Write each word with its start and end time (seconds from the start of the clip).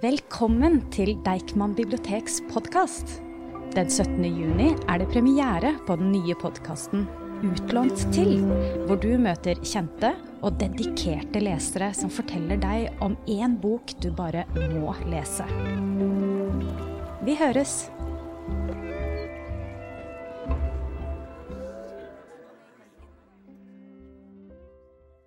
Velkommen 0.00 0.78
til 0.88 1.10
Deichman 1.20 1.74
biblioteks 1.76 2.38
podkast. 2.48 3.18
Den 3.76 3.90
17. 3.92 4.24
juni 4.24 4.70
er 4.88 5.02
det 5.02 5.10
premiere 5.12 5.74
på 5.84 5.98
den 6.00 6.14
nye 6.14 6.32
podkasten 6.40 7.04
Utlånt 7.44 8.00
til, 8.16 8.38
hvor 8.86 8.96
du 9.02 9.10
møter 9.20 9.60
kjente 9.60 10.14
og 10.40 10.56
dedikerte 10.62 11.44
lesere 11.44 11.90
som 11.92 12.08
forteller 12.08 12.56
deg 12.62 13.04
om 13.04 13.18
én 13.28 13.58
bok 13.60 13.92
du 14.00 14.08
bare 14.16 14.46
må 14.56 14.96
lese. 15.12 15.44
Vi 17.28 17.36
høres! 17.36 17.82